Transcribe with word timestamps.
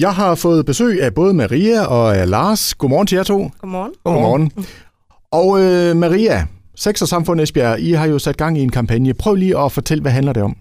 Jeg 0.00 0.14
har 0.14 0.34
fået 0.34 0.66
besøg 0.66 1.02
af 1.02 1.14
både 1.14 1.34
Maria 1.34 1.86
og 1.86 2.16
af 2.16 2.30
Lars. 2.30 2.74
Godmorgen 2.74 3.06
til 3.06 3.16
jer 3.16 3.22
to. 3.22 3.50
Godmorgen. 3.60 3.92
Godmorgen. 4.04 4.52
Og 5.30 5.60
øh, 5.60 5.96
Maria, 5.96 6.46
Sex 6.74 7.02
og 7.02 7.08
Samfund 7.08 7.40
Esbjerg, 7.40 7.80
I 7.80 7.92
har 7.92 8.06
jo 8.06 8.18
sat 8.18 8.36
gang 8.36 8.58
i 8.58 8.62
en 8.62 8.70
kampagne. 8.70 9.14
Prøv 9.14 9.34
lige 9.34 9.58
at 9.58 9.72
fortælle, 9.72 10.02
hvad 10.02 10.12
handler 10.12 10.32
det 10.32 10.42
om? 10.42 10.56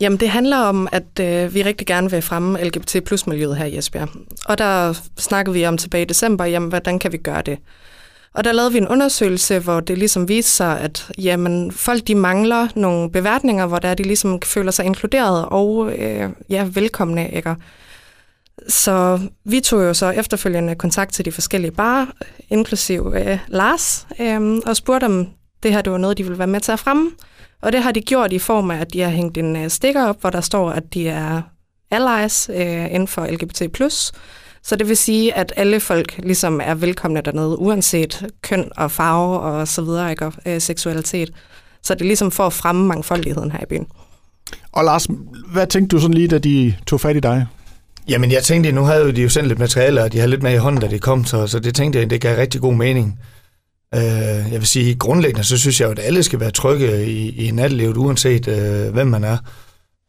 Jamen, 0.00 0.20
det 0.20 0.28
handler 0.28 0.56
om, 0.56 0.88
at 0.92 1.20
øh, 1.20 1.54
vi 1.54 1.62
rigtig 1.62 1.86
gerne 1.86 2.10
vil 2.10 2.22
fremme 2.22 2.64
LGBT 2.64 2.96
plus 3.04 3.26
miljøet 3.26 3.56
her 3.56 3.64
i 3.64 3.78
Esbjerg. 3.78 4.08
Og 4.44 4.58
der 4.58 5.00
snakkede 5.18 5.54
vi 5.54 5.66
om 5.66 5.78
tilbage 5.78 6.02
i 6.02 6.06
december, 6.06 6.44
jamen, 6.44 6.68
hvordan 6.68 6.98
kan 6.98 7.12
vi 7.12 7.16
gøre 7.16 7.42
det? 7.42 7.58
Og 8.34 8.44
der 8.44 8.52
lavede 8.52 8.72
vi 8.72 8.78
en 8.78 8.88
undersøgelse, 8.88 9.58
hvor 9.58 9.80
det 9.80 9.98
ligesom 9.98 10.28
viste 10.28 10.50
sig, 10.50 10.80
at 10.80 11.10
jamen, 11.18 11.72
folk 11.72 12.06
de 12.06 12.14
mangler 12.14 12.68
nogle 12.74 13.10
beværtninger, 13.10 13.66
hvor 13.66 13.78
der 13.78 13.94
de 13.94 14.02
ligesom 14.02 14.40
føler 14.44 14.70
sig 14.70 14.84
inkluderet 14.84 15.44
og 15.46 15.92
øh, 15.98 16.30
ja, 16.50 16.68
velkomne. 16.74 17.30
Ikke? 17.30 17.54
Så 18.68 19.20
vi 19.44 19.60
tog 19.60 19.82
jo 19.82 19.94
så 19.94 20.10
efterfølgende 20.10 20.74
kontakt 20.74 21.12
til 21.12 21.24
de 21.24 21.32
forskellige 21.32 21.70
barer, 21.70 22.06
inklusiv 22.48 23.12
øh, 23.16 23.38
Lars, 23.48 24.06
øh, 24.20 24.60
og 24.66 24.76
spurgte 24.76 25.04
om 25.04 25.28
det 25.62 25.72
her 25.72 25.82
det 25.82 25.92
var 25.92 25.98
noget, 25.98 26.18
de 26.18 26.22
ville 26.22 26.38
være 26.38 26.46
med 26.46 26.60
til 26.60 26.72
at 26.72 26.78
fremme. 26.78 27.10
Og 27.62 27.72
det 27.72 27.82
har 27.82 27.92
de 27.92 28.00
gjort 28.00 28.32
i 28.32 28.38
form 28.38 28.70
af, 28.70 28.80
at 28.80 28.92
de 28.92 29.00
har 29.00 29.10
hængt 29.10 29.38
en 29.38 29.56
øh, 29.56 29.70
stikker 29.70 30.04
op, 30.04 30.20
hvor 30.20 30.30
der 30.30 30.40
står, 30.40 30.70
at 30.70 30.94
de 30.94 31.08
er 31.08 31.42
allies 31.90 32.50
øh, 32.54 32.84
inden 32.84 33.08
for 33.08 33.26
LGBT+. 33.26 33.92
Så 34.62 34.76
det 34.76 34.88
vil 34.88 34.96
sige, 34.96 35.34
at 35.34 35.52
alle 35.56 35.80
folk 35.80 36.18
ligesom 36.18 36.60
er 36.64 36.74
velkomne 36.74 37.20
dernede, 37.20 37.58
uanset 37.58 38.26
køn 38.42 38.70
og 38.76 38.90
farve 38.90 39.40
og 39.40 39.68
så 39.68 39.82
videre, 39.82 40.10
ikke? 40.10 40.26
Og, 40.26 40.32
øh, 40.46 40.60
seksualitet. 40.60 41.30
Så 41.82 41.94
det 41.94 42.00
er 42.00 42.06
ligesom 42.06 42.30
for 42.30 42.46
at 42.46 42.52
fremme 42.52 42.86
mangfoldigheden 42.86 43.50
her 43.52 43.62
i 43.62 43.66
byen. 43.66 43.86
Og 44.72 44.84
Lars, 44.84 45.06
hvad 45.52 45.66
tænkte 45.66 45.96
du 45.96 46.00
sådan 46.00 46.14
lige, 46.14 46.28
da 46.28 46.38
de 46.38 46.74
tog 46.86 47.00
fat 47.00 47.16
i 47.16 47.20
dig? 47.20 47.46
Jamen, 48.08 48.32
jeg 48.32 48.42
tænkte, 48.42 48.72
nu 48.72 48.82
havde 48.82 49.12
de 49.12 49.22
jo 49.22 49.28
sendt 49.28 49.48
lidt 49.48 49.58
materiale, 49.58 50.02
og 50.02 50.12
de 50.12 50.18
havde 50.18 50.30
lidt 50.30 50.42
med 50.42 50.54
i 50.54 50.56
hånden, 50.56 50.80
da 50.80 50.88
det 50.88 51.02
kom, 51.02 51.24
så, 51.24 51.46
så 51.46 51.58
det 51.58 51.74
tænkte 51.74 51.98
jeg, 51.98 52.10
det 52.10 52.20
gav 52.20 52.36
rigtig 52.36 52.60
god 52.60 52.74
mening. 52.74 53.18
Øh, 53.94 54.00
jeg 54.52 54.60
vil 54.60 54.66
sige, 54.66 54.94
grundlæggende, 54.94 55.44
så 55.44 55.58
synes 55.58 55.80
jeg 55.80 55.86
jo, 55.86 55.90
at 55.90 55.98
alle 55.98 56.22
skal 56.22 56.40
være 56.40 56.50
trygge 56.50 57.06
i, 57.06 57.46
i 57.46 57.50
nattelivet, 57.50 57.96
uanset 57.96 58.48
øh, 58.48 58.92
hvem 58.92 59.06
man 59.06 59.24
er. 59.24 59.36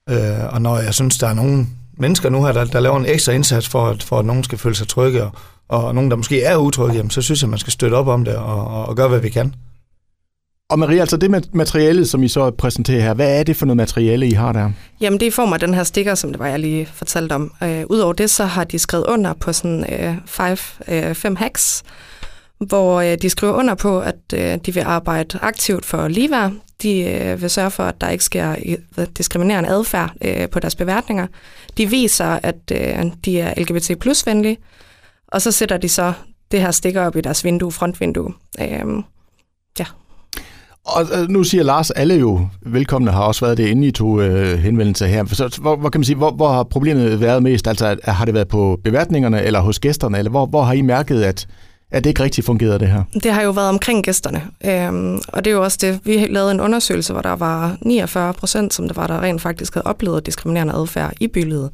Øh, 0.09 0.53
og 0.53 0.61
når 0.61 0.77
jeg 0.79 0.93
synes, 0.93 1.17
der 1.17 1.27
er 1.27 1.33
nogle 1.33 1.65
mennesker 1.97 2.29
nu 2.29 2.45
her, 2.45 2.51
der, 2.51 2.65
der 2.65 2.79
laver 2.79 2.97
en 2.97 3.05
ekstra 3.05 3.31
indsats 3.31 3.67
for, 3.67 3.87
at, 3.87 4.03
for, 4.03 4.19
at 4.19 4.25
nogen 4.25 4.43
skal 4.43 4.57
føle 4.57 4.75
sig 4.75 4.87
trygge, 4.87 5.23
og, 5.23 5.31
og 5.67 5.95
nogen, 5.95 6.11
der 6.11 6.17
måske 6.17 6.43
er 6.43 6.57
utrygge, 6.57 6.95
jamen, 6.95 7.09
så 7.09 7.21
synes 7.21 7.41
jeg, 7.41 7.49
man 7.49 7.59
skal 7.59 7.73
støtte 7.73 7.95
op 7.95 8.07
om 8.07 8.25
det 8.25 8.35
og, 8.35 8.67
og, 8.67 8.85
og 8.85 8.95
gøre, 8.95 9.07
hvad 9.07 9.19
vi 9.19 9.29
kan. 9.29 9.53
Og 10.69 10.79
Maria, 10.79 10.99
altså 10.99 11.17
det 11.17 11.53
materiale, 11.53 12.05
som 12.05 12.23
I 12.23 12.27
så 12.27 12.51
præsenterer 12.51 13.01
her, 13.01 13.13
hvad 13.13 13.39
er 13.39 13.43
det 13.43 13.55
for 13.55 13.65
noget 13.65 13.77
materiale, 13.77 14.27
I 14.27 14.31
har 14.31 14.51
der? 14.51 14.71
Jamen 15.01 15.19
det 15.19 15.25
er 15.25 15.27
i 15.27 15.31
form 15.31 15.53
af 15.53 15.59
den 15.59 15.73
her 15.73 15.83
stikker, 15.83 16.15
som 16.15 16.31
det 16.31 16.39
var, 16.39 16.47
jeg 16.47 16.59
lige 16.59 16.85
fortalte 16.85 17.33
om. 17.33 17.53
Øh, 17.63 17.83
Udover 17.89 18.13
det, 18.13 18.29
så 18.29 18.45
har 18.45 18.63
de 18.63 18.79
skrevet 18.79 19.05
under 19.05 19.33
på 19.33 19.53
sådan 19.53 19.93
øh, 19.93 20.15
five, 20.25 20.57
øh, 20.87 21.15
fem 21.15 21.35
hacks, 21.35 21.83
hvor 22.57 23.01
øh, 23.01 23.17
de 23.21 23.29
skriver 23.29 23.53
under 23.53 23.75
på, 23.75 23.99
at 23.99 24.15
øh, 24.33 24.57
de 24.65 24.73
vil 24.73 24.81
arbejde 24.81 25.39
aktivt 25.41 25.85
for 25.85 26.07
ligeværd. 26.07 26.51
De 26.81 26.99
øh, 26.99 27.41
vil 27.41 27.49
sørge 27.49 27.71
for, 27.71 27.83
at 27.83 28.01
der 28.01 28.09
ikke 28.09 28.23
sker 28.23 28.55
øh, 28.97 29.07
diskriminerende 29.17 29.69
adfærd 29.69 30.13
øh, 30.21 30.49
på 30.49 30.59
deres 30.59 30.75
beværtninger. 30.75 31.27
De 31.77 31.89
viser, 31.89 32.39
at 32.43 32.71
øh, 32.71 33.11
de 33.25 33.39
er 33.39 33.53
LGBT 33.61 33.99
plus 33.99 34.25
venlige, 34.25 34.57
og 35.27 35.41
så 35.41 35.51
sætter 35.51 35.77
de 35.77 35.89
så 35.89 36.13
det 36.51 36.61
her 36.61 36.71
stikker 36.71 37.05
op 37.05 37.15
i 37.15 37.21
deres 37.21 37.43
vindue, 37.43 37.71
frontvindue. 37.71 38.33
Øh, 38.61 39.03
ja. 39.79 39.85
Og 40.87 41.05
øh, 41.13 41.29
nu 41.29 41.43
siger 41.43 41.63
Lars, 41.63 41.91
alle 41.91 42.15
jo 42.15 42.47
velkomne 42.61 43.11
har 43.11 43.23
også 43.23 43.45
været 43.45 43.57
det, 43.57 43.67
inden 43.67 43.83
I 43.83 43.91
tog 43.91 44.21
øh, 44.21 44.59
henvendelse 44.59 45.07
her. 45.07 45.25
Så 45.25 45.59
hvor, 45.61 45.75
hvor, 45.75 45.89
kan 45.89 45.99
man 45.99 46.05
sige, 46.05 46.15
hvor, 46.15 46.31
hvor 46.31 46.51
har 46.51 46.63
problemet 46.63 47.21
været 47.21 47.43
mest? 47.43 47.67
Altså 47.67 47.97
har 48.03 48.25
det 48.25 48.33
været 48.33 48.47
på 48.47 48.79
beværtningerne 48.83 49.43
eller 49.43 49.59
hos 49.59 49.79
gæsterne, 49.79 50.17
eller 50.17 50.31
hvor, 50.31 50.45
hvor 50.45 50.63
har 50.63 50.73
I 50.73 50.81
mærket, 50.81 51.23
at, 51.23 51.47
at 51.91 52.03
det 52.03 52.09
ikke 52.09 52.23
rigtig 52.23 52.43
fungerede 52.43 52.79
det 52.79 52.87
her? 52.87 53.03
Det 53.23 53.31
har 53.31 53.41
jo 53.41 53.51
været 53.51 53.69
omkring 53.69 54.03
gæsterne, 54.03 54.41
øhm, 54.65 55.21
og 55.27 55.45
det 55.45 55.51
er 55.51 55.55
jo 55.55 55.63
også 55.63 55.77
det, 55.81 55.99
vi 56.03 56.27
lavede 56.29 56.51
en 56.51 56.61
undersøgelse, 56.61 57.13
hvor 57.13 57.21
der 57.21 57.35
var 57.35 57.77
49 57.81 58.33
procent, 58.33 58.73
som 58.73 58.87
der 58.87 58.93
var, 58.93 59.07
der 59.07 59.21
rent 59.21 59.41
faktisk 59.41 59.73
havde 59.73 59.87
oplevet 59.87 60.25
diskriminerende 60.25 60.73
adfærd 60.73 61.13
i 61.19 61.27
bylivet. 61.27 61.69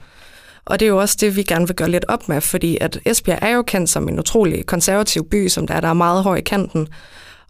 Og 0.65 0.79
det 0.79 0.85
er 0.85 0.89
jo 0.89 0.97
også 0.97 1.17
det, 1.19 1.35
vi 1.35 1.43
gerne 1.43 1.67
vil 1.67 1.75
gøre 1.75 1.89
lidt 1.89 2.05
op 2.07 2.29
med, 2.29 2.41
fordi 2.41 2.77
at 2.81 2.99
Esbjerg 3.05 3.39
er 3.41 3.49
jo 3.49 3.61
kendt 3.61 3.89
som 3.89 4.09
en 4.09 4.19
utrolig 4.19 4.65
konservativ 4.65 5.29
by, 5.29 5.47
som 5.47 5.67
der 5.67 5.73
er, 5.73 5.81
der 5.81 5.87
er 5.87 5.93
meget 5.93 6.23
høj 6.23 6.35
i 6.35 6.41
kanten. 6.41 6.87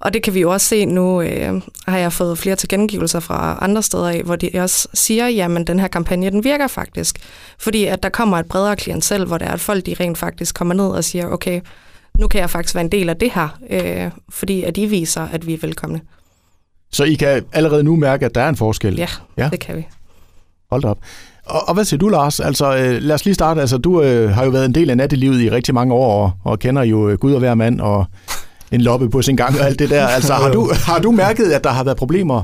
Og 0.03 0.13
det 0.13 0.23
kan 0.23 0.33
vi 0.33 0.41
jo 0.41 0.51
også 0.51 0.67
se 0.67 0.85
nu, 0.85 1.21
øh, 1.21 1.61
har 1.87 1.97
jeg 1.97 2.13
fået 2.13 2.37
flere 2.37 2.55
tilkendegivelser 2.55 3.19
fra 3.19 3.57
andre 3.61 3.83
steder 3.83 4.09
af, 4.09 4.21
hvor 4.23 4.35
de 4.35 4.49
også 4.53 4.87
siger, 4.93 5.27
jamen 5.27 5.67
den 5.67 5.79
her 5.79 5.87
kampagne, 5.87 6.29
den 6.29 6.43
virker 6.43 6.67
faktisk. 6.67 7.19
Fordi 7.59 7.85
at 7.85 8.03
der 8.03 8.09
kommer 8.09 8.37
et 8.37 8.45
bredere 8.45 8.75
klientel, 8.75 9.25
hvor 9.25 9.37
der 9.37 9.45
er, 9.45 9.51
at 9.51 9.59
folk 9.59 9.85
de 9.85 9.95
rent 9.99 10.17
faktisk 10.17 10.55
kommer 10.55 10.73
ned 10.73 10.85
og 10.87 11.03
siger, 11.03 11.27
okay, 11.27 11.61
nu 12.19 12.27
kan 12.27 12.41
jeg 12.41 12.49
faktisk 12.49 12.75
være 12.75 12.83
en 12.83 12.91
del 12.91 13.09
af 13.09 13.17
det 13.17 13.31
her, 13.33 13.57
øh, 13.69 14.11
fordi 14.29 14.63
at 14.63 14.75
de 14.75 14.87
viser, 14.87 15.27
at 15.31 15.47
vi 15.47 15.53
er 15.53 15.57
velkomne. 15.61 16.01
Så 16.91 17.03
I 17.03 17.13
kan 17.13 17.45
allerede 17.53 17.83
nu 17.83 17.95
mærke, 17.95 18.25
at 18.25 18.35
der 18.35 18.41
er 18.41 18.49
en 18.49 18.55
forskel? 18.55 18.95
Ja, 18.95 19.07
ja? 19.37 19.49
det 19.51 19.59
kan 19.59 19.77
vi. 19.77 19.87
Hold 20.71 20.83
op. 20.85 20.97
Og, 21.45 21.67
og 21.67 21.73
hvad 21.73 21.85
siger 21.85 21.97
du, 21.97 22.09
Lars? 22.09 22.39
Altså, 22.39 22.77
øh, 22.77 23.01
lad 23.01 23.15
os 23.15 23.25
lige 23.25 23.35
starte. 23.35 23.61
Altså, 23.61 23.77
du 23.77 24.01
øh, 24.01 24.29
har 24.29 24.43
jo 24.43 24.49
været 24.49 24.65
en 24.65 24.75
del 24.75 24.89
af 24.89 24.97
nattelivet 24.97 25.41
i 25.41 25.49
rigtig 25.49 25.73
mange 25.73 25.93
år, 25.93 26.23
og, 26.23 26.31
og 26.43 26.59
kender 26.59 26.83
jo 26.83 27.09
øh, 27.09 27.17
Gud 27.17 27.33
og 27.33 27.39
hver 27.39 27.55
mand, 27.55 27.81
og 27.81 28.05
en 28.73 28.81
loppe 28.81 29.09
på 29.09 29.21
sin 29.21 29.35
gang 29.35 29.59
og 29.59 29.65
alt 29.65 29.79
det 29.79 29.89
der. 29.89 30.07
Altså, 30.07 30.33
har 30.33 30.51
du, 30.51 30.71
har 30.85 30.99
du 30.99 31.11
mærket, 31.11 31.51
at 31.51 31.63
der 31.63 31.69
har 31.69 31.83
været 31.83 31.97
problemer 31.97 32.43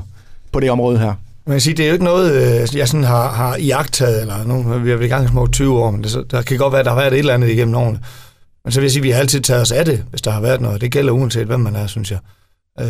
på 0.52 0.60
det 0.60 0.70
område 0.70 0.98
her? 0.98 1.14
Man 1.46 1.54
kan 1.54 1.60
sige, 1.60 1.74
det 1.74 1.84
er 1.84 1.88
jo 1.88 1.92
ikke 1.92 2.04
noget, 2.04 2.32
øh, 2.32 2.76
jeg 2.76 2.88
sådan 2.88 3.04
har, 3.04 3.30
har 3.30 3.56
iagtaget, 3.56 4.20
eller 4.20 4.44
nu, 4.44 4.78
vi 4.78 4.90
har 4.90 4.96
vi 4.96 5.04
i 5.04 5.08
gang 5.08 5.28
små 5.28 5.46
20 5.46 5.78
år, 5.78 5.90
men 5.90 6.04
det, 6.04 6.30
der 6.30 6.42
kan 6.42 6.58
godt 6.58 6.72
være, 6.72 6.80
at 6.80 6.84
der 6.84 6.92
har 6.92 7.00
været 7.00 7.12
et 7.12 7.18
eller 7.18 7.34
andet 7.34 7.48
igennem 7.48 7.74
årene. 7.74 8.00
Men 8.64 8.72
så 8.72 8.80
vil 8.80 8.84
jeg 8.84 8.90
sige, 8.90 9.00
at 9.00 9.04
vi 9.04 9.10
har 9.10 9.20
altid 9.20 9.40
taget 9.40 9.62
os 9.62 9.72
af 9.72 9.84
det, 9.84 10.04
hvis 10.10 10.22
der 10.22 10.30
har 10.30 10.40
været 10.40 10.60
noget. 10.60 10.80
Det 10.80 10.92
gælder 10.92 11.12
uanset, 11.12 11.46
hvem 11.46 11.60
man 11.60 11.76
er, 11.76 11.86
synes 11.86 12.10
jeg. 12.10 12.18
Øh, 12.80 12.86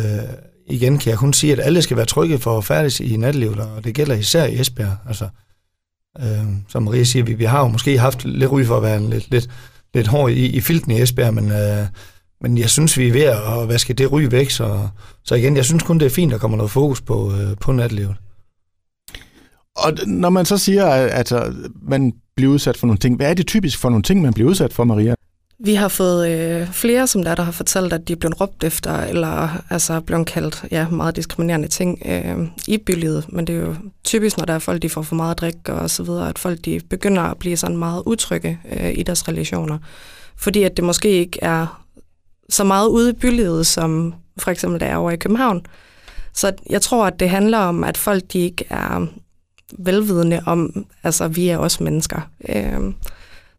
igen 0.67 0.97
kan 0.97 1.09
jeg 1.09 1.17
kun 1.17 1.33
sige, 1.33 1.53
at 1.53 1.59
alle 1.59 1.81
skal 1.81 1.97
være 1.97 2.05
trygge 2.05 2.39
for 2.39 2.57
at 2.57 2.65
færdes 2.65 2.99
i 2.99 3.17
nattelivet, 3.17 3.59
og 3.59 3.83
det 3.83 3.95
gælder 3.95 4.15
især 4.15 4.45
i 4.45 4.59
Esbjerg. 4.59 4.97
Altså, 5.07 5.27
øh, 6.19 6.45
som 6.69 6.83
Maria 6.83 7.03
siger, 7.03 7.23
vi, 7.23 7.33
vi 7.33 7.45
har 7.45 7.59
jo 7.59 7.67
måske 7.67 7.99
haft 7.99 8.25
lidt 8.25 8.51
ry 8.51 8.63
for 8.63 8.77
at 8.77 8.83
være 8.83 9.09
lidt, 9.09 9.31
lidt, 9.31 9.49
lidt 9.93 10.07
hård 10.07 10.31
i, 10.31 10.45
i 10.45 10.61
filten 10.61 10.91
i 10.91 11.01
Esbjerg, 11.01 11.33
men, 11.33 11.51
øh, 11.51 11.87
men 12.41 12.57
jeg 12.57 12.69
synes, 12.69 12.97
vi 12.97 13.07
er 13.07 13.13
ved 13.13 13.21
at 13.21 13.67
vaske 13.67 13.93
det 13.93 14.11
ry 14.11 14.21
væk, 14.21 14.49
så, 14.49 14.87
så 15.23 15.35
igen, 15.35 15.55
jeg 15.55 15.65
synes 15.65 15.83
kun, 15.83 15.99
det 15.99 16.05
er 16.05 16.09
fint, 16.09 16.31
at 16.31 16.33
der 16.33 16.39
kommer 16.39 16.57
noget 16.57 16.71
fokus 16.71 17.01
på, 17.01 17.33
øh, 17.33 17.57
på 17.59 17.71
nattelivet. 17.71 18.15
Og 19.75 19.93
når 20.07 20.29
man 20.29 20.45
så 20.45 20.57
siger, 20.57 20.85
at, 20.85 21.31
at 21.31 21.53
man 21.81 22.13
bliver 22.35 22.53
udsat 22.53 22.77
for 22.77 22.87
nogle 22.87 22.99
ting, 22.99 23.15
hvad 23.15 23.29
er 23.29 23.33
det 23.33 23.47
typisk 23.47 23.79
for 23.79 23.89
nogle 23.89 24.03
ting, 24.03 24.21
man 24.21 24.33
bliver 24.33 24.49
udsat 24.49 24.73
for, 24.73 24.83
Maria? 24.83 25.15
Vi 25.63 25.73
har 25.73 25.87
fået 25.87 26.29
øh, 26.29 26.71
flere, 26.71 27.07
som 27.07 27.23
der, 27.23 27.35
der 27.35 27.43
har 27.43 27.51
fortalt, 27.51 27.93
at 27.93 28.07
de 28.07 28.13
er 28.13 28.17
blevet 28.17 28.41
råbt 28.41 28.63
efter, 28.63 28.97
eller 28.97 29.63
altså 29.69 29.99
blevet 29.99 30.27
kaldt 30.27 30.65
ja, 30.71 30.89
meget 30.89 31.15
diskriminerende 31.15 31.67
ting 31.67 32.01
øh, 32.05 32.47
i 32.67 32.77
bylivet. 32.77 33.25
Men 33.33 33.47
det 33.47 33.55
er 33.55 33.59
jo 33.59 33.75
typisk, 34.03 34.37
når 34.37 34.45
der 34.45 34.53
er 34.53 34.59
folk, 34.59 34.81
de 34.81 34.89
får 34.89 35.01
for 35.01 35.15
meget 35.15 35.39
drik 35.39 35.69
og 35.69 35.89
så 35.89 36.03
videre, 36.03 36.29
at 36.29 36.39
folk 36.39 36.65
de 36.65 36.81
begynder 36.89 37.21
at 37.21 37.37
blive 37.37 37.57
sådan 37.57 37.77
meget 37.77 38.03
utrygge 38.05 38.59
øh, 38.71 38.91
i 38.97 39.03
deres 39.03 39.27
relationer. 39.27 39.77
Fordi 40.35 40.63
at 40.63 40.77
det 40.77 40.85
måske 40.85 41.09
ikke 41.09 41.39
er 41.41 41.80
så 42.51 42.63
meget 42.63 42.87
ude 42.87 43.09
i 43.09 43.13
bylivet, 43.13 43.67
som 43.67 44.13
for 44.37 44.51
eksempel 44.51 44.79
der 44.79 44.85
er 44.85 44.95
over 44.95 45.11
i 45.11 45.17
København. 45.17 45.65
Så 46.33 46.51
jeg 46.69 46.81
tror, 46.81 47.05
at 47.05 47.19
det 47.19 47.29
handler 47.29 47.57
om, 47.57 47.83
at 47.83 47.97
folk 47.97 48.23
de 48.33 48.39
ikke 48.39 48.65
er 48.69 49.07
velvidende 49.77 50.41
om, 50.45 50.85
altså 51.03 51.27
vi 51.27 51.49
er 51.49 51.57
også 51.57 51.83
mennesker. 51.83 52.21
Øh, 52.49 52.93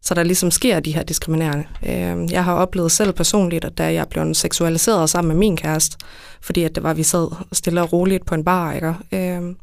så 0.01 0.13
der 0.13 0.23
ligesom 0.23 0.51
sker 0.51 0.79
de 0.79 0.91
her 0.91 1.03
diskriminerende. 1.03 1.65
Øh, 1.85 2.31
jeg 2.31 2.43
har 2.43 2.53
oplevet 2.53 2.91
selv 2.91 3.13
personligt, 3.13 3.65
at 3.65 3.77
da 3.77 3.93
jeg 3.93 4.07
blev 4.07 4.33
seksualiseret 4.33 5.09
sammen 5.09 5.27
med 5.27 5.39
min 5.39 5.57
kæreste, 5.57 5.97
fordi 6.41 6.63
at 6.63 6.75
det 6.75 6.83
var, 6.83 6.91
at 6.91 6.97
vi 6.97 7.03
sad 7.03 7.27
stille 7.51 7.81
og 7.81 7.93
roligt 7.93 8.25
på 8.25 8.35
en 8.35 8.43
bar, 8.43 8.73
ikke? 8.73 8.95
Øh, 9.11 9.55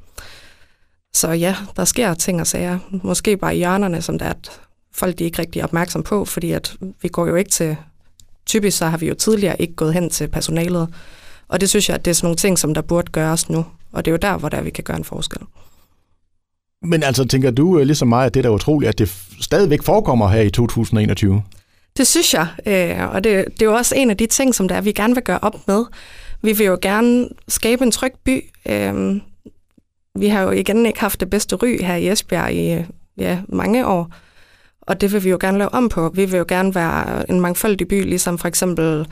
så 1.15 1.31
ja, 1.31 1.57
der 1.77 1.85
sker 1.85 2.15
ting 2.15 2.41
og 2.41 2.47
sager. 2.47 2.79
Måske 3.03 3.37
bare 3.37 3.55
i 3.55 3.59
hjørnerne, 3.59 4.03
som 4.03 4.19
det 4.19 4.27
er, 4.27 4.31
at 4.31 4.61
folk 4.95 5.19
de 5.19 5.25
er 5.25 5.27
ikke 5.27 5.39
rigtig 5.39 5.65
opmærksom 5.65 6.03
på, 6.03 6.25
fordi 6.25 6.53
at 6.53 6.77
vi 7.03 7.09
går 7.09 7.27
jo 7.27 7.35
ikke 7.35 7.51
til... 7.51 7.77
Typisk 8.47 8.79
så 8.79 8.87
har 8.87 8.99
vi 8.99 9.09
jo 9.09 9.15
tidligere 9.15 9.63
ikke 9.63 9.75
gået 9.75 9.95
hen 9.95 10.11
til 10.11 10.29
personalet, 10.29 10.89
og 11.49 11.61
det 11.61 11.69
synes 11.69 11.89
jeg, 11.89 11.95
at 11.95 12.05
det 12.05 12.11
er 12.11 12.15
sådan 12.15 12.27
nogle 12.27 12.37
ting, 12.37 12.59
som 12.59 12.75
der 12.75 12.81
burde 12.83 13.13
gøres 13.13 13.51
nu. 13.51 13.67
Og 13.93 14.05
det 14.05 14.11
er 14.11 14.13
jo 14.13 14.19
der, 14.23 14.39
hvor 14.39 14.49
der 14.49 14.61
vi 14.61 14.71
kan 14.71 14.85
gøre 14.85 14.97
en 14.97 15.05
forskel. 15.05 15.41
Men 16.83 17.03
altså, 17.03 17.25
tænker 17.25 17.51
du 17.51 17.79
øh, 17.79 17.87
ligesom 17.87 18.09
mig, 18.09 18.27
at 18.27 18.35
det 18.35 18.41
er 18.41 18.43
da 18.43 18.55
utroligt, 18.55 18.89
at 18.89 18.99
det 18.99 19.09
stadigvæk 19.41 19.83
forekommer 19.83 20.29
her 20.29 20.41
i 20.41 20.51
2021? 20.51 21.43
Det 21.97 22.07
synes 22.07 22.35
jeg, 22.35 22.47
øh, 22.67 23.15
og 23.15 23.25
det, 23.25 23.45
det 23.53 23.63
er 23.63 23.67
jo 23.67 23.75
også 23.75 23.95
en 23.95 24.11
af 24.11 24.17
de 24.17 24.27
ting, 24.27 24.55
som 24.55 24.69
der 24.69 24.75
er, 24.75 24.81
vi 24.81 24.93
gerne 24.93 25.15
vil 25.15 25.23
gøre 25.23 25.39
op 25.43 25.69
med. 25.69 25.85
Vi 26.43 26.53
vil 26.53 26.67
jo 26.67 26.79
gerne 26.83 27.29
skabe 27.49 27.85
en 27.85 27.91
tryg 27.91 28.13
by. 28.25 28.45
Øh, 28.67 29.21
vi 30.19 30.29
har 30.29 30.43
jo 30.43 30.51
igen 30.51 30.87
ikke 30.87 31.01
haft 31.01 31.21
det 31.21 31.31
bedste 31.31 31.57
ry 31.57 31.83
her 31.83 31.95
i 31.95 32.09
Esbjerg 32.09 32.55
i 32.55 32.85
ja, 33.19 33.39
mange 33.49 33.87
år, 33.87 34.11
og 34.83 35.01
det 35.01 35.13
vil 35.13 35.25
vi 35.25 35.31
jo 35.31 35.39
gerne 35.41 35.59
lave 35.59 35.75
om 35.75 35.89
på. 35.89 36.11
Vi 36.15 36.25
vil 36.25 36.39
jo 36.39 36.45
gerne 36.49 36.75
være 36.75 37.31
en 37.31 37.41
mangfoldig 37.41 37.89
by, 37.89 38.05
ligesom 38.05 38.39
for 38.39 38.49
eksempel 38.49 39.07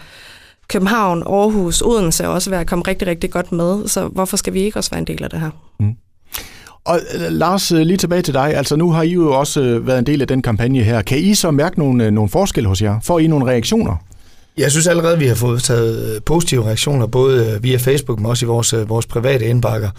København, 0.68 1.22
Aarhus, 1.26 1.82
Odense 1.82 2.28
også 2.28 2.50
være 2.50 2.64
kommet 2.64 2.88
rigtig, 2.88 3.08
rigtig 3.08 3.30
godt 3.30 3.52
med, 3.52 3.88
så 3.88 4.08
hvorfor 4.08 4.36
skal 4.36 4.52
vi 4.52 4.60
ikke 4.60 4.78
også 4.78 4.90
være 4.90 4.98
en 4.98 5.06
del 5.06 5.24
af 5.24 5.30
det 5.30 5.40
her? 5.40 5.50
Mm. 5.80 5.94
Og 6.84 7.00
øh, 7.14 7.32
Lars, 7.32 7.72
øh, 7.72 7.80
lige 7.80 7.96
tilbage 7.96 8.22
til 8.22 8.34
dig. 8.34 8.54
Altså 8.54 8.76
nu 8.76 8.90
har 8.90 9.02
I 9.02 9.08
jo 9.08 9.32
også 9.32 9.60
øh, 9.60 9.86
været 9.86 9.98
en 9.98 10.06
del 10.06 10.20
af 10.20 10.28
den 10.28 10.42
kampagne 10.42 10.82
her. 10.82 11.02
Kan 11.02 11.18
I 11.18 11.34
så 11.34 11.50
mærke 11.50 11.78
nogle, 11.78 12.10
nogle 12.10 12.30
forskelle 12.30 12.68
hos 12.68 12.82
jer? 12.82 13.00
Får 13.00 13.18
I 13.18 13.26
nogle 13.26 13.46
reaktioner? 13.46 13.96
Jeg 14.56 14.70
synes 14.70 14.86
allerede, 14.86 15.14
at 15.14 15.20
vi 15.20 15.26
har 15.26 15.34
fået 15.34 15.62
taget 15.62 16.24
positive 16.24 16.64
reaktioner, 16.64 17.06
både 17.06 17.58
via 17.62 17.76
Facebook, 17.76 18.18
men 18.18 18.26
også 18.26 18.46
i 18.46 18.48
vores, 18.48 18.74
vores 18.88 19.06
private 19.06 19.44
indbakker. 19.44 19.90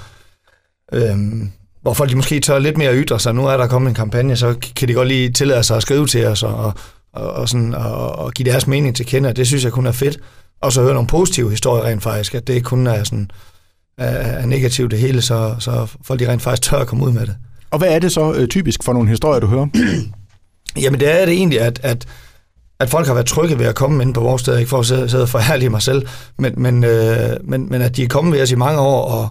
Øhm, 0.94 1.52
hvor 1.82 1.94
folk 1.94 2.10
de 2.10 2.16
måske 2.16 2.40
tør 2.40 2.60
lidt 2.60 2.78
mere 2.78 2.96
ytre 2.96 3.20
sig. 3.20 3.36
Nu 3.36 3.48
er 3.48 3.58
der 3.58 3.68
kommet 3.68 3.90
en 3.90 3.96
kampagne, 3.96 4.36
så 4.36 4.56
kan 4.76 4.88
de 4.88 4.94
godt 4.94 5.08
lige 5.08 5.30
tillade 5.30 5.64
sig 5.64 5.78
at 5.78 5.82
skrive 5.82 6.08
til 6.08 6.26
os 6.26 6.44
og, 6.44 6.74
og, 7.14 7.32
og, 7.32 7.50
sådan, 7.50 7.74
og, 7.74 8.12
og 8.16 8.32
give 8.32 8.52
deres 8.52 8.68
mening 8.68 8.96
til 8.96 9.06
kende. 9.06 9.34
Det 9.34 9.48
synes 9.48 9.64
jeg 9.64 9.72
kun 9.72 9.86
er 9.86 9.92
fedt. 9.92 10.20
Og 10.62 10.74
så 10.74 10.82
høre 10.82 10.94
nogle 10.94 11.08
positive 11.08 11.50
historier 11.50 11.84
rent 11.84 12.04
faktisk, 12.04 12.36
at 12.36 12.48
det 12.48 12.54
ikke 12.54 12.66
kun 12.66 12.88
er 12.88 13.04
sådan 13.04 13.32
er 14.00 14.46
negativt 14.46 14.92
det 14.92 15.00
hele, 15.00 15.22
så, 15.22 15.56
så 15.60 15.88
folk 16.04 16.20
de 16.20 16.32
rent 16.32 16.42
faktisk 16.42 16.70
tør 16.70 16.78
at 16.78 16.88
komme 16.88 17.06
ud 17.06 17.12
med 17.12 17.22
det. 17.22 17.36
Og 17.72 17.78
hvad 17.80 17.90
er 17.90 18.00
det 18.00 18.12
så 18.12 18.34
øh, 18.34 18.48
typisk 18.48 18.84
for 18.84 18.94
nogle 18.94 19.10
historier, 19.10 19.40
du 19.40 19.48
hører? 19.48 19.68
Jamen 20.84 21.00
det 21.00 21.22
er 21.22 21.26
det 21.26 21.34
egentlig, 21.34 21.62
at, 21.62 21.80
at, 21.84 22.06
at 22.80 22.90
folk 22.90 23.08
har 23.08 23.14
været 23.14 23.26
trygge 23.26 23.60
ved 23.60 23.66
at 23.66 23.76
komme 23.76 24.04
ind 24.04 24.14
på 24.14 24.22
vores 24.22 24.42
sted, 24.42 24.58
ikke 24.58 24.70
for 24.70 24.80
at 24.80 24.86
sidde, 24.86 25.10
sidde 25.10 25.24
og 25.24 25.30
forhærlige 25.30 25.70
mig 25.70 25.82
selv, 25.82 26.08
men, 26.38 26.54
men, 26.58 26.84
øh, 26.84 27.30
men, 27.44 27.70
men 27.70 27.82
at 27.82 27.96
de 27.96 28.04
er 28.04 28.08
kommet 28.08 28.34
ved 28.34 28.42
os 28.42 28.52
i 28.52 28.56
mange 28.56 28.80
år, 28.80 29.12
og 29.12 29.30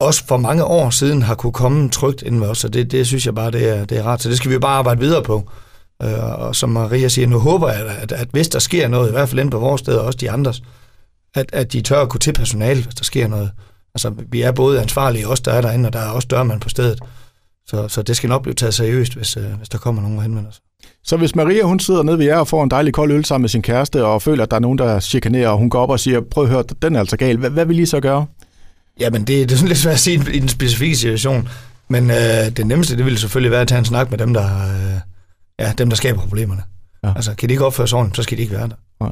også 0.00 0.24
for 0.26 0.36
mange 0.36 0.64
år 0.64 0.90
siden 0.90 1.22
har 1.22 1.34
kunne 1.34 1.52
komme 1.52 1.90
trygt 1.90 2.22
ind 2.22 2.38
med 2.38 2.48
os, 2.48 2.64
og 2.64 2.74
det, 2.74 2.90
det 2.92 3.06
synes 3.06 3.26
jeg 3.26 3.34
bare, 3.34 3.50
det 3.50 3.68
er, 3.68 3.84
det 3.84 3.98
er 3.98 4.02
rart. 4.02 4.22
Så 4.22 4.28
det 4.28 4.36
skal 4.36 4.50
vi 4.50 4.58
bare 4.58 4.78
arbejde 4.78 5.00
videre 5.00 5.22
på. 5.22 5.50
Øh, 6.02 6.40
og 6.40 6.56
som 6.56 6.70
Maria 6.70 7.08
siger, 7.08 7.26
nu 7.26 7.38
håber 7.38 7.72
jeg, 7.72 7.86
at, 7.86 8.12
at 8.12 8.28
hvis 8.32 8.48
der 8.48 8.58
sker 8.58 8.88
noget, 8.88 9.08
i 9.08 9.12
hvert 9.12 9.28
fald 9.28 9.40
inde 9.40 9.50
på 9.50 9.58
vores 9.58 9.80
sted, 9.80 9.94
og 9.94 10.06
også 10.06 10.16
de 10.16 10.30
andres, 10.30 10.62
at, 11.34 11.50
at 11.52 11.72
de 11.72 11.80
tør 11.80 12.02
at 12.02 12.08
kunne 12.08 12.20
til 12.20 12.32
personale, 12.32 12.82
hvis 12.82 12.94
der 12.94 13.04
sker 13.04 13.28
noget. 13.28 13.50
Altså, 13.94 14.12
vi 14.30 14.42
er 14.42 14.52
både 14.52 14.80
ansvarlige, 14.80 15.28
os 15.28 15.40
der 15.40 15.52
er 15.52 15.60
derinde, 15.60 15.88
og 15.88 15.92
der 15.92 15.98
er 15.98 16.10
også 16.10 16.28
dørmand 16.30 16.60
på 16.60 16.68
stedet. 16.68 17.00
Så, 17.66 17.88
så 17.88 18.02
det 18.02 18.16
skal 18.16 18.28
nok 18.28 18.42
blive 18.42 18.54
taget 18.54 18.74
seriøst, 18.74 19.14
hvis, 19.14 19.36
øh, 19.36 19.52
hvis 19.58 19.68
der 19.68 19.78
kommer 19.78 20.02
nogen 20.02 20.16
og 20.16 20.22
henvender 20.22 20.50
sig. 20.50 20.62
Så 21.04 21.16
hvis 21.16 21.34
Maria 21.34 21.62
hun 21.62 21.80
sidder 21.80 22.02
nede 22.02 22.18
ved 22.18 22.24
jer 22.24 22.38
og 22.38 22.48
får 22.48 22.64
en 22.64 22.70
dejlig 22.70 22.92
kold 22.92 23.12
øl 23.12 23.24
sammen 23.24 23.42
med 23.42 23.48
sin 23.48 23.62
kæreste, 23.62 24.04
og 24.04 24.22
føler, 24.22 24.42
at 24.42 24.50
der 24.50 24.56
er 24.56 24.60
nogen, 24.60 24.78
der 24.78 25.00
chikanerer, 25.00 25.48
og 25.48 25.58
hun 25.58 25.70
går 25.70 25.80
op 25.80 25.90
og 25.90 26.00
siger, 26.00 26.20
prøv 26.30 26.44
at 26.44 26.50
høre, 26.50 26.64
den 26.82 26.96
er 26.96 27.00
altså 27.00 27.16
gal. 27.16 27.36
Hvad, 27.36 27.50
hvad 27.50 27.66
vil 27.66 27.78
I 27.78 27.86
så 27.86 28.00
gøre? 28.00 28.26
Jamen, 29.00 29.20
det, 29.20 29.48
det 29.48 29.52
er 29.52 29.56
sådan 29.56 29.68
lidt 29.68 29.78
svært 29.78 29.94
at 29.94 30.00
sige 30.00 30.32
i 30.32 30.38
den 30.38 30.48
specifikke 30.48 30.96
situation. 30.96 31.48
Men 31.88 32.10
øh, 32.10 32.16
det 32.56 32.66
nemmeste, 32.66 32.96
det 32.96 33.04
ville 33.04 33.18
selvfølgelig 33.18 33.50
være 33.50 33.60
at 33.60 33.68
tage 33.68 33.78
en 33.78 33.84
snak 33.84 34.10
med 34.10 34.18
dem, 34.18 34.34
der, 34.34 34.44
øh, 34.44 35.00
ja, 35.58 35.72
dem, 35.78 35.88
der 35.88 35.96
skaber 35.96 36.20
problemerne. 36.20 36.62
Ja. 37.04 37.12
Altså, 37.16 37.34
kan 37.34 37.48
de 37.48 37.52
ikke 37.52 37.64
opføre 37.64 37.88
sig 37.88 37.98
ordentligt, 37.98 38.16
så 38.16 38.22
skal 38.22 38.38
de 38.38 38.42
ikke 38.42 38.54
være 38.54 38.68
der. 38.68 38.74
Ja. 39.04 39.10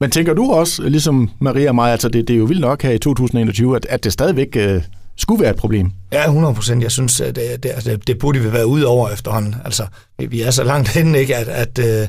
Men 0.00 0.10
tænker 0.10 0.34
du 0.34 0.52
også, 0.52 0.82
ligesom 0.82 1.30
Maria 1.40 1.68
og 1.68 1.74
mig, 1.74 1.92
altså 1.92 2.08
det, 2.08 2.28
det 2.28 2.34
er 2.34 2.38
jo 2.38 2.44
vildt 2.44 2.60
nok 2.60 2.82
her 2.82 2.90
i 2.90 2.98
2021, 2.98 3.76
at, 3.76 3.86
at 3.90 4.04
det 4.04 4.12
stadigvæk 4.12 4.48
øh, 4.56 4.82
skulle 5.16 5.42
være 5.42 5.50
et 5.50 5.56
problem? 5.56 5.90
Ja, 6.12 6.24
100 6.24 6.54
procent. 6.54 6.82
Jeg 6.82 6.92
synes, 6.92 7.20
at 7.20 7.36
det, 7.36 7.62
det, 7.62 7.72
det, 7.84 8.06
det 8.06 8.18
burde 8.18 8.38
vi 8.38 8.52
være 8.52 8.66
ude 8.66 8.86
over 8.86 9.10
efterhånden. 9.10 9.54
Altså, 9.64 9.86
vi 10.18 10.40
er 10.42 10.50
så 10.50 10.64
langt 10.64 10.88
henne, 10.96 11.18
ikke, 11.18 11.36
at, 11.36 11.48
at 11.48 11.78
øh, 11.78 12.08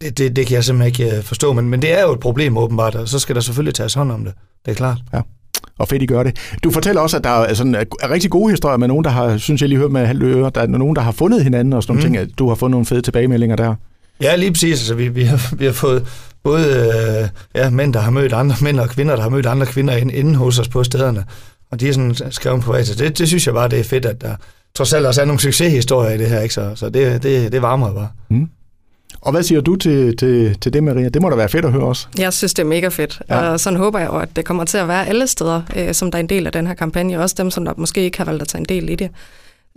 det, 0.00 0.18
det, 0.18 0.36
det 0.36 0.46
kan 0.46 0.54
jeg 0.54 0.64
simpelthen 0.64 1.04
ikke 1.04 1.16
øh, 1.16 1.22
forstå. 1.22 1.52
Men, 1.52 1.68
men 1.68 1.82
det 1.82 1.98
er 1.98 2.02
jo 2.02 2.12
et 2.12 2.20
problem 2.20 2.56
åbenbart, 2.56 2.94
og 2.94 3.08
så 3.08 3.18
skal 3.18 3.34
der 3.34 3.40
selvfølgelig 3.40 3.74
tages 3.74 3.94
hånd 3.94 4.12
om 4.12 4.24
det. 4.24 4.34
Det 4.64 4.70
er 4.70 4.76
klart. 4.76 4.98
Ja 5.14 5.20
og 5.78 5.88
fedt, 5.88 6.02
I 6.02 6.06
gør 6.06 6.22
det. 6.22 6.36
Du 6.64 6.70
fortæller 6.70 7.00
også, 7.00 7.16
at 7.16 7.24
der 7.24 7.30
er, 7.30 7.54
sådan, 7.54 7.74
er 7.74 8.10
rigtig 8.10 8.30
gode 8.30 8.50
historier 8.50 8.76
med 8.76 8.88
nogen, 8.88 9.04
der 9.04 9.10
har, 9.10 9.36
synes 9.36 9.60
jeg 9.60 9.68
lige 9.68 9.78
hørt 9.78 9.92
med 9.92 10.06
halv 10.06 10.22
øre, 10.22 10.50
der 10.54 10.60
er 10.60 10.66
nogen, 10.66 10.96
der 10.96 11.02
har 11.02 11.12
fundet 11.12 11.44
hinanden 11.44 11.72
og 11.72 11.82
sådan 11.82 11.96
nogle 11.96 12.08
mm. 12.08 12.14
ting, 12.14 12.30
at 12.30 12.38
du 12.38 12.48
har 12.48 12.54
fået 12.54 12.70
nogle 12.70 12.86
fede 12.86 13.02
tilbagemeldinger 13.02 13.56
der. 13.56 13.74
Ja, 14.22 14.36
lige 14.36 14.52
præcis. 14.52 14.80
Altså, 14.80 14.94
vi, 14.94 15.08
vi, 15.08 15.22
har, 15.22 15.54
vi 15.56 15.64
har 15.64 15.72
fået 15.72 16.06
både 16.44 16.66
øh, 16.66 17.28
ja, 17.54 17.70
mænd, 17.70 17.94
der 17.94 18.00
har 18.00 18.10
mødt 18.10 18.32
andre 18.32 18.56
mænd, 18.62 18.80
og 18.80 18.88
kvinder, 18.88 19.16
der 19.16 19.22
har 19.22 19.30
mødt 19.30 19.46
andre 19.46 19.66
kvinder 19.66 19.96
inden 19.96 20.34
hos 20.34 20.58
os 20.58 20.68
på 20.68 20.84
stederne. 20.84 21.24
Og 21.70 21.80
de 21.80 21.88
er 21.88 21.92
sådan 21.92 22.14
skrevet 22.30 22.62
på 22.62 22.76
så 22.84 22.94
det, 22.94 23.18
det 23.18 23.28
synes 23.28 23.46
jeg 23.46 23.54
bare, 23.54 23.68
det 23.68 23.78
er 23.78 23.84
fedt, 23.84 24.06
at 24.06 24.20
der 24.20 24.34
trods 24.74 24.92
alt 24.92 25.06
også 25.06 25.20
er 25.20 25.24
nogle 25.24 25.40
succeshistorier 25.40 26.10
i 26.10 26.18
det 26.18 26.26
her. 26.26 26.40
Ikke? 26.40 26.54
Så, 26.54 26.72
så 26.74 26.88
det, 26.88 27.22
det, 27.22 27.52
det 27.52 27.62
varmer 27.62 27.94
bare. 27.94 28.08
Mm. 28.30 28.48
Og 29.20 29.32
hvad 29.32 29.42
siger 29.42 29.60
du 29.60 29.76
til, 29.76 30.16
til, 30.16 30.58
til 30.60 30.72
det, 30.72 30.84
Maria? 30.84 31.08
Det 31.08 31.22
må 31.22 31.30
da 31.30 31.36
være 31.36 31.48
fedt 31.48 31.64
at 31.64 31.72
høre 31.72 31.82
også. 31.82 32.06
Jeg 32.18 32.32
synes, 32.32 32.54
det 32.54 32.62
er 32.62 32.66
mega 32.66 32.88
fedt. 32.88 33.22
Ja. 33.28 33.40
Og 33.40 33.60
sådan 33.60 33.78
håber 33.78 33.98
jeg 33.98 34.10
at 34.10 34.28
det 34.36 34.44
kommer 34.44 34.64
til 34.64 34.78
at 34.78 34.88
være 34.88 35.06
alle 35.06 35.26
steder, 35.26 35.62
øh, 35.76 35.94
som 35.94 36.10
der 36.10 36.18
er 36.18 36.20
en 36.20 36.28
del 36.28 36.46
af 36.46 36.52
den 36.52 36.66
her 36.66 36.74
kampagne. 36.74 37.20
Også 37.20 37.34
dem, 37.38 37.50
som 37.50 37.64
der 37.64 37.72
måske 37.76 38.00
ikke 38.00 38.18
har 38.18 38.24
valgt 38.24 38.42
at 38.42 38.48
tage 38.48 38.60
en 38.60 38.64
del 38.68 38.88
i 38.88 38.94
det. 38.94 39.10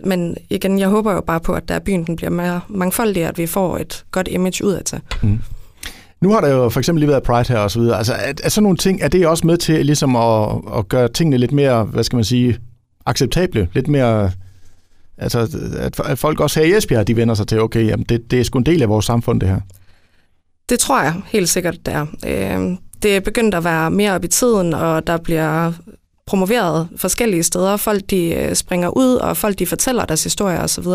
Men 0.04 0.36
igen, 0.50 0.78
jeg 0.78 0.88
håber 0.88 1.12
jo 1.12 1.20
bare 1.20 1.40
på, 1.40 1.52
at 1.52 1.68
der 1.68 1.78
byen 1.78 2.04
den 2.04 2.16
bliver 2.16 2.30
mere 2.30 2.60
mangfoldig, 2.68 3.24
at 3.24 3.38
vi 3.38 3.46
får 3.46 3.78
et 3.78 4.04
godt 4.10 4.28
image 4.30 4.64
ud 4.64 4.72
af 4.72 4.84
det. 4.84 5.00
Mm. 5.22 5.38
Nu 6.20 6.32
har 6.32 6.40
der 6.40 6.48
jo 6.48 6.68
for 6.68 6.80
eksempel 6.80 7.00
lige 7.00 7.10
været 7.10 7.22
Pride 7.22 7.48
her 7.48 7.58
og 7.58 7.70
så 7.70 7.80
videre. 7.80 7.98
Altså, 7.98 8.12
er, 8.12 8.32
er 8.42 8.48
sådan 8.48 8.62
nogle 8.62 8.78
ting, 8.78 9.02
er 9.02 9.08
det 9.08 9.26
også 9.26 9.46
med 9.46 9.56
til 9.56 9.86
ligesom 9.86 10.16
at, 10.16 10.48
at 10.78 10.88
gøre 10.88 11.08
tingene 11.08 11.36
lidt 11.36 11.52
mere, 11.52 11.84
hvad 11.84 12.04
skal 12.04 12.16
man 12.16 12.24
sige, 12.24 12.58
acceptable? 13.06 13.68
Lidt 13.72 13.88
mere 13.88 14.30
Altså, 15.18 15.58
at 16.04 16.18
folk 16.18 16.40
også 16.40 16.60
her 16.60 16.66
i 16.66 16.76
Esbjerg, 16.76 17.06
de 17.06 17.16
vender 17.16 17.34
sig 17.34 17.48
til, 17.48 17.60
okay, 17.60 17.86
jamen 17.86 18.06
det, 18.08 18.30
det 18.30 18.40
er 18.40 18.44
sgu 18.44 18.58
en 18.58 18.66
del 18.66 18.82
af 18.82 18.88
vores 18.88 19.06
samfund, 19.06 19.40
det 19.40 19.48
her. 19.48 19.60
Det 20.68 20.78
tror 20.78 21.02
jeg 21.02 21.14
helt 21.26 21.48
sikkert, 21.48 21.76
det 21.86 21.94
er. 21.94 22.06
Øh, 22.26 22.76
det 23.02 23.16
er 23.16 23.20
begyndt 23.20 23.54
at 23.54 23.64
være 23.64 23.90
mere 23.90 24.12
op 24.12 24.24
i 24.24 24.28
tiden, 24.28 24.74
og 24.74 25.06
der 25.06 25.16
bliver 25.16 25.72
promoveret 26.26 26.88
forskellige 26.96 27.42
steder. 27.42 27.76
Folk 27.76 28.10
de 28.10 28.34
øh, 28.34 28.54
springer 28.54 28.88
ud, 28.88 29.14
og 29.14 29.36
folk 29.36 29.58
de 29.58 29.66
fortæller 29.66 30.04
deres 30.04 30.24
historier 30.24 30.62
osv. 30.62 30.86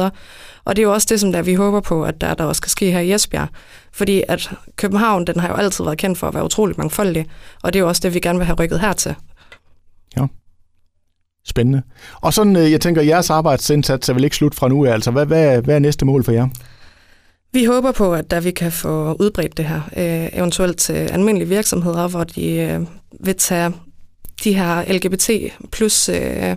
Og 0.66 0.75
det 0.75 0.80
er 0.80 0.84
jo 0.84 0.94
også 0.94 1.08
det, 1.10 1.20
som 1.20 1.31
der 1.31 1.42
vi 1.42 1.54
håber 1.54 1.80
på, 1.80 2.04
at 2.04 2.22
der, 2.22 2.34
der 2.34 2.44
også 2.44 2.60
skal 2.60 2.70
ske 2.70 2.92
her 2.92 3.00
i 3.00 3.13
Esbjerg. 3.13 3.48
Fordi 3.94 4.24
at 4.28 4.52
København, 4.75 5.28
den 5.28 5.40
har 5.40 5.48
jo 5.48 5.54
altid 5.54 5.84
været 5.84 5.98
kendt 5.98 6.18
for 6.18 6.28
at 6.28 6.34
være 6.34 6.44
utrolig 6.44 6.75
mangfoldig, 6.78 7.25
og 7.63 7.74
det 7.74 7.80
er 7.80 7.84
jo 7.84 7.88
også 7.88 8.02
det, 8.04 8.13
vi 8.13 8.20
gerne 8.20 8.40
vil 8.40 8.46
have 8.46 8.56
rykket 8.60 8.80
hertil. 8.80 9.16
Spændende. 11.57 11.81
Og 12.21 12.33
sådan, 12.33 12.56
øh, 12.56 12.71
jeg 12.71 12.81
tænker, 12.81 13.01
jeres 13.01 13.30
arbejdsindsats 13.30 14.09
er 14.09 14.13
vel 14.13 14.24
ikke 14.24 14.36
slut 14.36 14.56
fra 14.56 14.68
nu 14.68 14.86
af. 14.86 14.94
Altså, 14.94 15.12
hvad, 15.12 15.25
hvad, 15.25 15.62
hvad 15.62 15.75
er 15.75 15.80
næste 15.80 16.06
mål 16.06 16.24
for 16.24 16.31
jer? 16.31 16.48
Vi 17.54 17.65
håber 17.65 17.92
på, 17.92 18.13
at 18.13 18.31
der 18.31 18.39
vi 18.39 18.51
kan 18.51 18.71
få 18.71 19.13
udbredt 19.19 19.57
det 19.57 19.65
her, 19.65 19.81
øh, 19.98 20.39
eventuelt 20.39 20.77
til 20.77 20.94
almindelige 20.94 21.50
virksomheder, 21.50 22.07
hvor 22.07 22.24
de 22.24 22.51
øh, 22.51 22.81
vil 23.19 23.36
tage 23.36 23.74
de 24.44 24.54
her 24.54 24.94
LGBT 24.94 25.30
plus 25.71 26.09
øh, 26.09 26.56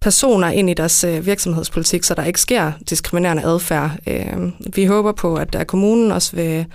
personer 0.00 0.48
ind 0.48 0.70
i 0.70 0.74
deres 0.74 1.04
øh, 1.04 1.26
virksomhedspolitik, 1.26 2.04
så 2.04 2.14
der 2.14 2.24
ikke 2.24 2.40
sker 2.40 2.72
diskriminerende 2.90 3.44
adfærd. 3.44 3.90
Øh, 4.06 4.50
vi 4.74 4.84
håber 4.84 5.12
på, 5.12 5.36
at 5.36 5.52
der 5.52 5.64
kommunen 5.64 6.12
også 6.12 6.36
vil 6.36 6.66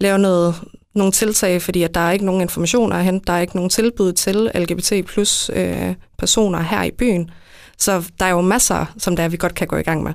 lave 0.00 0.18
noget, 0.18 0.54
nogle 0.98 1.12
tiltag, 1.12 1.62
fordi 1.62 1.82
at 1.82 1.94
der 1.94 2.00
er 2.00 2.10
ikke 2.10 2.24
nogen 2.24 2.40
informationer 2.40 2.96
at 2.96 3.04
hente, 3.04 3.24
der 3.26 3.32
er 3.32 3.40
ikke 3.40 3.56
nogen 3.56 3.70
tilbud 3.70 4.12
til 4.12 4.50
LGBT 4.54 4.92
plus 5.06 5.50
øh, 5.54 5.94
personer 6.18 6.60
her 6.60 6.82
i 6.82 6.90
byen. 6.90 7.30
Så 7.78 8.10
der 8.20 8.26
er 8.26 8.30
jo 8.30 8.40
masser, 8.40 8.86
som 8.98 9.16
der 9.16 9.28
vi 9.28 9.36
godt 9.36 9.54
kan 9.54 9.66
gå 9.66 9.76
i 9.76 9.82
gang 9.82 10.02
med. 10.02 10.12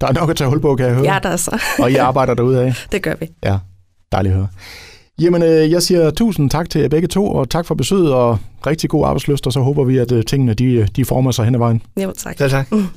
Der 0.00 0.06
er 0.06 0.12
nok 0.12 0.30
at 0.30 0.36
tage 0.36 0.48
hul 0.48 0.60
på, 0.60 0.76
kan 0.76 0.86
jeg 0.86 0.94
høre. 0.94 1.12
Ja, 1.12 1.18
der 1.22 1.28
er 1.28 1.36
så. 1.36 1.62
og 1.82 1.90
I 1.90 1.96
arbejder 1.96 2.34
derude 2.34 2.60
af? 2.62 2.74
Det 2.92 3.02
gør 3.02 3.14
vi. 3.20 3.28
Ja, 3.44 3.58
dejligt 4.12 4.32
at 4.32 4.38
høre. 4.38 4.48
Jamen, 5.20 5.42
øh, 5.42 5.70
jeg 5.70 5.82
siger 5.82 6.10
tusind 6.10 6.50
tak 6.50 6.70
til 6.70 6.88
begge 6.88 7.08
to, 7.08 7.32
og 7.32 7.50
tak 7.50 7.66
for 7.66 7.74
besøget, 7.74 8.12
og 8.14 8.38
rigtig 8.66 8.90
god 8.90 9.04
arbejdsløst, 9.06 9.46
og 9.46 9.52
så 9.52 9.60
håber 9.60 9.84
vi, 9.84 9.98
at 9.98 10.12
øh, 10.12 10.24
tingene 10.24 10.54
de, 10.54 10.88
de 10.96 11.04
former 11.04 11.30
sig 11.30 11.44
hen 11.44 11.54
ad 11.54 11.58
vejen. 11.58 11.82
Jo, 12.02 12.12
tak. 12.18 12.40
Ja, 12.40 12.48
tak. 12.48 12.72
Mm. 12.72 12.88